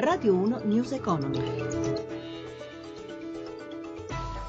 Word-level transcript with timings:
Radio 0.00 0.32
1 0.34 0.60
News 0.64 0.92
Economy. 0.92 1.38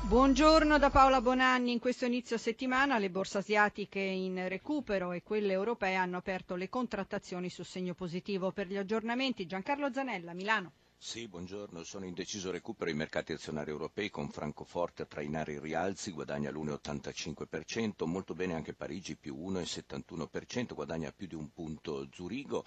Buongiorno 0.03 0.77
da 0.79 0.89
Paola 0.89 1.19
Bonanni. 1.19 1.73
In 1.73 1.79
questo 1.79 2.05
inizio 2.05 2.37
settimana 2.37 2.97
le 2.97 3.09
borse 3.09 3.39
asiatiche 3.39 3.99
in 3.99 4.47
recupero 4.47 5.11
e 5.11 5.23
quelle 5.23 5.51
europee 5.51 5.95
hanno 5.95 6.15
aperto 6.15 6.55
le 6.55 6.69
contrattazioni 6.69 7.49
su 7.49 7.63
segno 7.63 7.93
positivo. 7.93 8.51
Per 8.53 8.67
gli 8.67 8.77
aggiornamenti 8.77 9.45
Giancarlo 9.45 9.91
Zanella, 9.91 10.33
Milano. 10.33 10.71
Sì, 11.03 11.27
buongiorno. 11.27 11.83
Sono 11.83 12.05
in 12.05 12.13
deciso 12.13 12.51
recupero 12.51 12.91
i 12.91 12.93
mercati 12.93 13.33
azionari 13.33 13.71
europei 13.71 14.11
con 14.11 14.29
Francoforte 14.29 15.01
a 15.01 15.05
trainare 15.07 15.53
i 15.53 15.59
rialzi, 15.59 16.11
guadagna 16.11 16.51
l'1,85%, 16.51 18.05
molto 18.05 18.35
bene 18.35 18.53
anche 18.53 18.73
Parigi 18.75 19.15
più 19.15 19.35
1,71%, 19.35 20.75
guadagna 20.75 21.11
più 21.11 21.25
di 21.25 21.33
un 21.33 21.51
punto 21.51 22.07
Zurigo, 22.13 22.63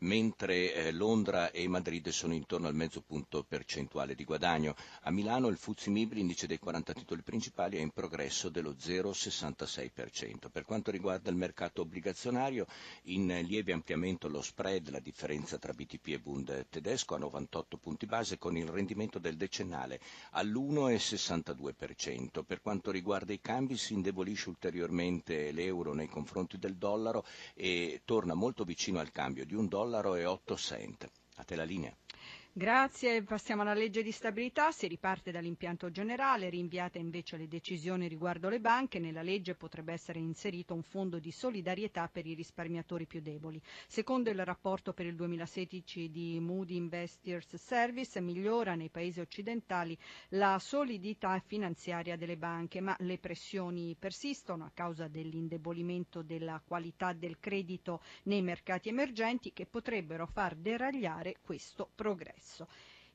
mentre 0.00 0.74
eh, 0.74 0.92
Londra 0.92 1.50
e 1.50 1.66
Madrid 1.66 2.06
sono 2.10 2.34
intorno 2.34 2.68
al 2.68 2.74
mezzo 2.74 3.00
punto 3.00 3.42
percentuale 3.42 4.14
di 4.14 4.24
guadagno. 4.24 4.76
A 5.04 5.10
Milano 5.10 5.48
il 5.48 5.56
Fuzzi 5.56 5.88
Mibli, 5.88 6.20
indice 6.20 6.46
dei 6.46 6.58
40 6.58 6.92
titoli 6.92 7.22
principali, 7.22 7.78
è 7.78 7.80
in 7.80 7.90
progresso 7.92 8.50
dello 8.50 8.74
0,66%. 8.78 10.50
Per 10.52 10.64
quanto 10.66 10.90
riguarda 10.90 11.30
il 11.30 11.36
mercato 11.36 11.80
obbligazionario, 11.80 12.66
in 13.04 13.26
lieve 13.46 13.72
ampliamento 13.72 14.28
lo 14.28 14.42
spread, 14.42 14.90
la 14.90 15.00
differenza 15.00 15.56
tra 15.56 15.72
BTP 15.72 16.08
e 16.08 16.18
Bund 16.20 16.66
tedesco 16.68 17.14
a 17.14 17.18
98 17.18 17.76
punti 17.78 18.06
base 18.06 18.38
con 18.38 18.56
il 18.56 18.68
rendimento 18.68 19.18
del 19.18 19.36
decennale 19.36 20.00
all'1,62%. 20.32 22.42
Per 22.44 22.60
quanto 22.60 22.90
riguarda 22.90 23.32
i 23.32 23.40
cambi 23.40 23.76
si 23.76 23.92
indebolisce 23.94 24.48
ulteriormente 24.48 25.50
l'euro 25.52 25.94
nei 25.94 26.08
confronti 26.08 26.58
del 26.58 26.76
dollaro 26.76 27.24
e 27.54 28.02
torna 28.04 28.34
molto 28.34 28.64
vicino 28.64 28.98
al 29.00 29.10
cambio 29.12 29.44
di 29.46 29.54
un 29.54 29.66
dollaro 29.68 30.14
e 30.14 30.24
8 30.24 30.56
cent. 30.56 31.10
A 31.36 31.44
te 31.44 31.54
la 31.56 31.64
linea. 31.64 31.94
Grazie, 32.52 33.22
passiamo 33.22 33.62
alla 33.62 33.72
legge 33.72 34.02
di 34.02 34.10
stabilità, 34.10 34.72
si 34.72 34.88
riparte 34.88 35.30
dall'impianto 35.30 35.92
generale, 35.92 36.48
rinviate 36.48 36.98
invece 36.98 37.36
le 37.36 37.46
decisioni 37.46 38.08
riguardo 38.08 38.48
le 38.48 38.58
banche, 38.58 38.98
nella 38.98 39.22
legge 39.22 39.54
potrebbe 39.54 39.92
essere 39.92 40.18
inserito 40.18 40.74
un 40.74 40.82
fondo 40.82 41.20
di 41.20 41.30
solidarietà 41.30 42.08
per 42.08 42.26
i 42.26 42.34
risparmiatori 42.34 43.06
più 43.06 43.20
deboli. 43.20 43.62
Secondo 43.86 44.30
il 44.30 44.44
rapporto 44.44 44.92
per 44.92 45.06
il 45.06 45.14
2016 45.14 46.10
di 46.10 46.40
Moody 46.40 46.74
Investors 46.74 47.54
Service 47.54 48.20
migliora 48.20 48.74
nei 48.74 48.88
paesi 48.88 49.20
occidentali 49.20 49.96
la 50.30 50.58
solidità 50.58 51.38
finanziaria 51.38 52.16
delle 52.16 52.36
banche, 52.36 52.80
ma 52.80 52.96
le 53.00 53.18
pressioni 53.18 53.94
persistono 53.96 54.64
a 54.64 54.72
causa 54.74 55.06
dell'indebolimento 55.06 56.22
della 56.22 56.60
qualità 56.66 57.12
del 57.12 57.38
credito 57.38 58.00
nei 58.24 58.42
mercati 58.42 58.88
emergenti 58.88 59.52
che 59.52 59.64
potrebbero 59.66 60.26
far 60.26 60.56
deragliare 60.56 61.36
questo 61.40 61.88
progresso. 61.94 62.47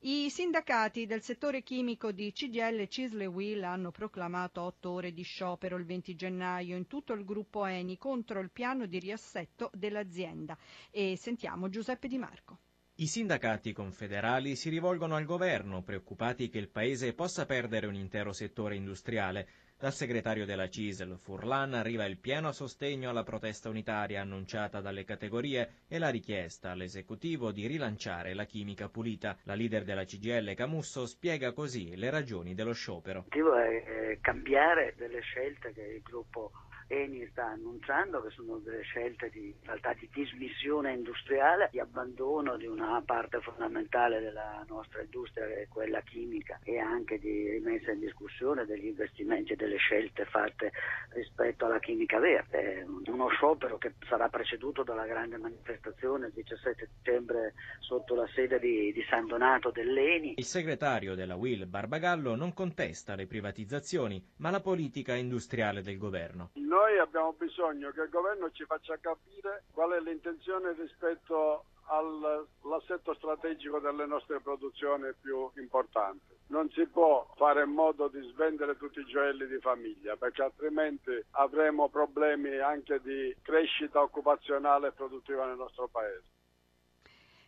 I 0.06 0.30
sindacati 0.30 1.06
del 1.06 1.22
settore 1.22 1.64
chimico 1.64 2.12
di 2.12 2.34
CGL, 2.34 2.88
Cisle 2.88 3.26
Will 3.26 3.64
hanno 3.64 3.90
proclamato 3.92 4.62
otto 4.62 4.90
ore 4.90 5.14
di 5.14 5.24
sciopero 5.24 5.78
il 5.78 5.86
20 5.86 6.14
gennaio 6.16 6.76
in 6.76 6.88
tutto 6.88 7.14
il 7.14 7.24
gruppo 7.24 7.64
Eni 7.64 7.98
contro 7.98 8.42
il 8.42 8.50
piano 8.52 8.86
di 8.86 9.00
riassetto 9.00 9.72
dell'azienda. 9.74 10.58
E 10.92 11.16
sentiamo 11.16 11.70
Giuseppe 11.70 12.10
Di 12.10 12.18
Marco. 12.18 12.60
I 12.96 13.08
sindacati 13.08 13.72
confederali 13.72 14.56
si 14.56 14.70
rivolgono 14.70 15.16
al 15.16 15.24
governo, 15.24 15.82
preoccupati 15.82 16.50
che 16.50 16.60
il 16.60 16.70
paese 16.70 17.14
possa 17.14 17.46
perdere 17.46 17.88
un 17.88 17.96
intero 17.96 18.34
settore 18.34 18.76
industriale. 18.76 19.48
Dal 19.84 19.92
segretario 19.92 20.46
della 20.46 20.70
CISL, 20.70 21.18
Furlan, 21.18 21.74
arriva 21.74 22.06
il 22.06 22.18
pieno 22.18 22.54
sostegno 22.54 23.10
alla 23.10 23.24
protesta 23.24 23.68
unitaria 23.68 24.22
annunciata 24.22 24.80
dalle 24.80 25.04
categorie 25.04 25.82
e 25.90 26.00
la 26.00 26.08
richiesta 26.08 26.72
all'esecutivo 26.72 27.52
di 27.52 27.68
rilanciare 27.68 28.34
la 28.34 28.46
chimica 28.46 28.88
pulita. 28.88 29.38
La 29.44 29.56
leader 29.56 29.84
della 29.84 30.06
CGL, 30.06 30.54
Camusso, 30.54 31.06
spiega 31.06 31.52
così 31.52 31.98
le 31.98 32.10
ragioni 32.10 32.54
dello 32.54 32.72
sciopero. 32.72 33.24
Motivo 33.24 33.58
è 33.58 34.20
cambiare 34.22 34.94
delle 34.96 35.20
scelte 35.20 35.74
che 35.74 35.82
il 35.82 36.02
gruppo 36.02 36.52
Eni 36.88 37.28
sta 37.32 37.46
annunciando 37.46 38.22
che 38.22 38.30
sono 38.32 38.58
delle 38.58 38.82
scelte 38.82 39.30
di, 39.30 39.48
in 39.48 39.66
realtà 39.66 39.94
di 39.94 40.10
dismissione 40.14 40.94
industriale, 40.94 41.70
di 41.72 41.80
abbandono 41.80 42.58
di 42.58 42.66
una 42.66 43.02
parte 43.06 43.40
fondamentale 43.42 44.20
della 44.20 44.64
nostra 44.68 45.02
industria 45.02 45.46
che 45.48 45.62
è 45.64 45.68
quella 45.68 46.02
chimica 46.02 46.60
e 46.64 46.80
anche 46.80 47.20
di 47.20 47.50
rimessa 47.50 47.92
in 47.92 48.00
discussione 48.00 48.66
degli 48.66 48.88
investimenti 48.88 49.54
e 49.54 49.56
delle 49.56 49.78
scelte 49.78 50.26
fatte 50.26 50.72
rispetto 51.10 51.66
alla 51.66 51.80
chimica 51.80 52.20
verde. 52.20 52.86
Uno 53.06 53.28
sciopero 53.30 53.78
che 53.78 53.94
sarà 54.08 54.30
preceduto 54.30 54.84
dalla 54.84 55.06
grande 55.06 55.38
manifestazione 55.38 56.28
il 56.28 56.34
17 56.34 56.90
dicembre 56.98 57.54
sotto 57.80 58.16
la 58.16 58.28
sede 58.34 58.60
di, 58.60 58.92
di 58.92 59.04
San 59.10 59.28
Donato 59.28 59.72
dell'Eni. 59.72 60.34
Il 60.38 60.46
segretario 60.46 61.16
della 61.16 61.36
Will 61.36 61.68
Barbagallo 61.68 62.36
non 62.36 62.54
contesta 62.54 63.16
le 63.16 63.28
privatizzazioni, 63.28 64.24
ma 64.38 64.50
la 64.50 64.62
politica 64.62 65.14
industriale 65.16 65.82
del 65.82 65.98
governo. 65.98 66.52
Noi 66.84 67.00
abbiamo 67.00 67.32
bisogno 67.32 67.92
che 67.92 68.02
il 68.02 68.10
governo 68.10 68.52
ci 68.52 68.66
faccia 68.66 68.98
capire 69.00 69.64
qual 69.72 69.92
è 69.92 70.02
l'intenzione 70.02 70.74
rispetto 70.74 71.64
all'assetto 71.86 73.14
strategico 73.14 73.80
delle 73.80 74.06
nostre 74.06 74.42
produzioni 74.42 75.14
più 75.22 75.50
importanti. 75.56 76.36
Non 76.48 76.70
si 76.72 76.86
può 76.88 77.26
fare 77.38 77.64
in 77.64 77.70
modo 77.70 78.10
di 78.10 78.22
svendere 78.34 78.76
tutti 78.76 79.00
i 79.00 79.06
gioielli 79.06 79.48
di 79.48 79.60
famiglia 79.60 80.18
perché 80.18 80.42
altrimenti 80.42 81.24
avremo 81.32 81.88
problemi 81.88 82.58
anche 82.58 83.00
di 83.00 83.34
crescita 83.42 84.02
occupazionale 84.02 84.90
e 84.90 84.92
produttiva 84.92 85.46
nel 85.46 85.56
nostro 85.56 85.88
paese. 85.88 86.26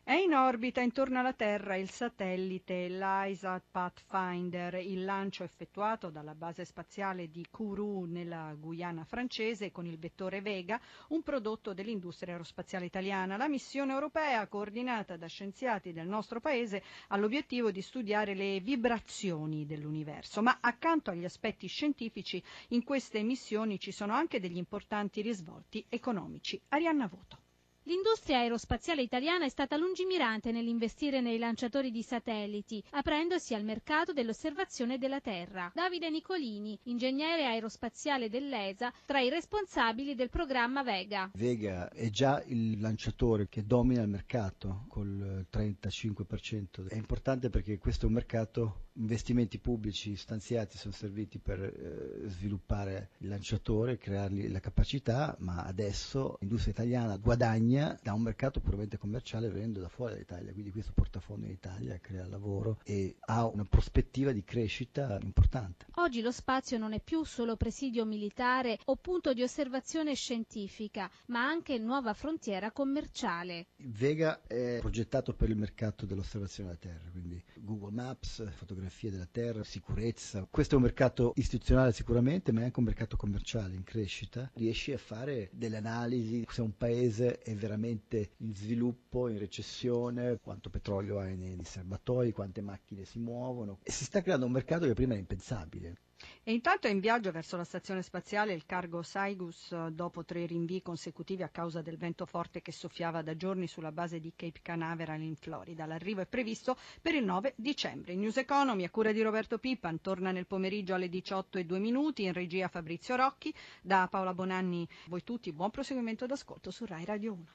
È 0.08 0.14
in 0.14 0.36
orbita 0.36 0.82
intorno 0.82 1.18
alla 1.18 1.34
Terra 1.34 1.76
il 1.78 1.90
satellite 1.90 2.88
LISAT 2.90 3.64
Pathfinder, 3.72 4.76
il 4.76 5.04
lancio 5.04 5.44
effettuato 5.44 6.12
dalla 6.12 6.36
base 6.36 6.64
spaziale 6.64 7.32
di 7.32 7.44
Kourou 7.50 8.04
nella 8.06 8.54
Guyana 8.56 9.04
francese 9.04 9.72
con 9.72 9.88
il 9.88 9.98
vettore 9.98 10.42
Vega, 10.42 10.80
un 11.08 11.24
prodotto 11.24 11.74
dell'industria 11.74 12.34
aerospaziale 12.34 12.86
italiana. 12.86 13.36
La 13.36 13.48
missione 13.48 13.94
europea, 13.94 14.46
coordinata 14.46 15.18
da 15.18 15.26
scienziati 15.26 15.92
del 15.92 16.08
nostro 16.08 16.40
paese, 16.40 16.84
ha 17.08 17.18
l'obiettivo 17.18 17.72
di 17.72 17.82
studiare 17.82 18.36
le 18.36 18.60
vibrazioni 18.60 19.66
dell'universo. 19.66 20.44
Ma 20.44 20.60
accanto 20.62 21.10
agli 21.10 21.26
aspetti 21.26 21.66
scientifici, 21.66 22.44
in 22.70 22.84
queste 22.84 23.24
missioni 23.24 23.80
ci 23.80 23.92
sono 23.92 24.14
anche 24.14 24.40
degli 24.40 24.58
importanti 24.58 25.22
risvolti 25.24 25.84
economici. 25.90 26.62
Arianna 26.70 27.08
Voto. 27.08 27.40
L'industria 27.88 28.40
aerospaziale 28.40 29.04
italiana 29.04 29.46
è 29.46 29.50
stata 29.50 29.78
lungimirante 29.78 30.52
nell'investire 30.52 31.22
nei 31.22 31.38
lanciatori 31.38 31.92
di 31.92 32.02
satelliti, 32.02 32.84
aprendosi 32.90 33.54
al 33.54 33.64
mercato 33.64 34.12
dell'osservazione 34.12 34.98
della 34.98 35.22
Terra. 35.22 35.72
Davide 35.72 36.10
Nicolini, 36.10 36.80
ingegnere 36.86 37.46
aerospaziale 37.46 38.28
dell'ESA, 38.28 38.92
tra 39.06 39.20
i 39.20 39.30
responsabili 39.30 40.16
del 40.16 40.32
programma 40.32 40.82
Vega. 40.82 41.30
Vega 41.36 41.90
è 41.90 42.10
già 42.10 42.42
il 42.48 42.80
lanciatore 42.80 43.48
che 43.50 43.68
domina 43.68 44.02
il 44.02 44.10
mercato 44.10 44.86
col 44.88 45.46
35%. 45.52 46.88
È 46.88 46.96
importante 46.96 47.52
perché 47.52 47.78
questo 47.78 48.06
è 48.06 48.08
un 48.08 48.16
mercato 48.16 48.80
investimenti 48.98 49.60
pubblici 49.60 50.16
stanziati 50.16 50.78
sono 50.78 50.94
serviti 50.94 51.38
per 51.38 51.62
eh, 51.62 52.30
sviluppare 52.30 53.10
il 53.18 53.28
lanciatore, 53.28 53.98
creargli 53.98 54.50
la 54.50 54.62
capacità, 54.62 55.36
ma 55.40 55.64
adesso 55.64 56.38
l'industria 56.40 56.74
italiana 56.74 57.18
guadagna 57.18 57.75
da 58.02 58.14
un 58.14 58.22
mercato 58.22 58.60
puramente 58.60 58.98
commerciale 58.98 59.50
venendo 59.50 59.80
da 59.80 59.90
fuori 59.90 60.14
dall'Italia, 60.14 60.52
quindi 60.54 60.72
questo 60.72 60.94
portafoglio 60.94 61.46
in 61.46 61.52
Italia 61.52 62.00
crea 62.00 62.26
lavoro 62.28 62.80
e 62.84 63.16
ha 63.20 63.46
una 63.46 63.66
prospettiva 63.66 64.32
di 64.32 64.44
crescita 64.44 65.18
importante. 65.22 65.86
Oggi 65.96 66.22
lo 66.22 66.32
spazio 66.32 66.78
non 66.78 66.94
è 66.94 67.02
più 67.02 67.24
solo 67.24 67.56
presidio 67.56 68.06
militare 68.06 68.80
o 68.86 68.96
punto 68.96 69.34
di 69.34 69.44
osservazione 69.44 70.14
scientifica, 70.16 71.10
ma 71.28 71.46
anche 71.46 71.78
nuova 71.78 72.14
frontiera 72.14 72.72
commerciale. 72.72 73.68
Vega 73.78 74.42
è 74.48 74.78
progettato 74.80 75.34
per 75.34 75.50
il 75.50 75.58
mercato 75.58 76.06
dell'osservazione 76.06 76.78
della 76.80 76.94
Terra, 76.96 77.10
quindi 77.12 77.44
Google 77.66 77.92
Maps, 77.92 78.50
fotografia 78.52 79.12
della 79.12 79.28
terra, 79.30 79.64
sicurezza. 79.64 80.48
Questo 80.50 80.76
è 80.76 80.78
un 80.78 80.84
mercato 80.84 81.34
istituzionale 81.36 81.92
sicuramente, 81.92 82.52
ma 82.52 82.62
è 82.62 82.66
anche 82.66 82.80
un 82.80 82.86
mercato 82.86 83.18
commerciale 83.18 83.76
in 83.76 83.84
crescita. 83.84 84.50
Riesci 84.54 84.94
a 84.94 84.98
fare 84.98 85.50
delle 85.52 85.78
analisi 85.78 86.46
se 86.50 86.62
un 86.62 86.78
paese 86.78 87.40
è 87.40 87.54
veramente 87.56 88.36
in 88.38 88.56
sviluppo, 88.56 89.28
in 89.28 89.40
recessione, 89.40 90.40
quanto 90.42 90.70
petrolio 90.70 91.20
hai 91.20 91.36
nei 91.36 91.60
serbatoi, 91.64 92.32
quante 92.32 92.62
macchine 92.62 93.04
si 93.04 93.20
muovono. 93.20 93.80
E 93.84 93.92
si 93.92 94.06
sta 94.06 94.22
creando 94.22 94.46
un 94.46 94.52
mercato 94.52 94.86
che 94.86 94.94
prima 94.94 95.14
era 95.14 95.22
impensabile. 95.22 95.98
E 96.44 96.54
intanto 96.54 96.88
è 96.88 96.92
in 96.92 97.00
viaggio 97.00 97.32
verso 97.32 97.58
la 97.58 97.64
stazione 97.64 98.02
spaziale 98.02 98.54
il 98.54 98.66
cargo 98.66 99.02
Saigus 99.02 99.88
dopo 99.88 100.24
tre 100.24 100.46
rinvii 100.46 100.82
consecutivi 100.82 101.44
a 101.44 101.50
causa 101.50 101.82
del 101.82 101.98
vento 101.98 102.26
forte 102.26 102.62
che 102.62 102.72
soffiava 102.72 103.22
da 103.22 103.36
giorni 103.36 103.68
sulla 103.68 103.92
base 103.92 104.20
di 104.20 104.34
Cape 104.36 104.60
Canaveral 104.62 105.22
in 105.22 105.36
Florida. 105.36 105.86
L'arrivo 105.86 106.22
è 106.22 106.26
previsto 106.26 106.78
per 107.02 107.16
il 107.16 107.24
9 107.24 107.54
dicembre. 107.56 108.16
News 108.16 108.38
Economy 108.38 108.84
a 108.84 108.90
cura 108.90 109.12
di 109.12 109.22
Roberto 109.22 109.58
Pippan 109.58 110.02
torna 110.02 110.32
nel 110.32 110.46
pomeriggio 110.46 110.94
alle 110.94 111.10
18 111.10 111.58
e 111.58 111.66
2 111.66 111.80
minuti 111.80 112.24
in 112.24 112.34
regia 112.34 112.68
Fabrizio 112.68 113.16
Rocchi. 113.16 113.54
Da 113.82 114.08
Paola 114.10 114.34
Bonanni 114.34 114.88
voi 115.08 115.24
tutti 115.24 115.52
buon 115.52 115.72
proseguimento 115.72 116.26
d'ascolto 116.26 116.72
su 116.72 116.86
Rai 116.86 117.06
Radio 117.06 117.34
1. 117.34 117.46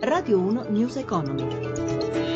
Radio 0.00 0.38
1 0.38 0.68
News 0.68 0.96
Economy. 0.96 2.33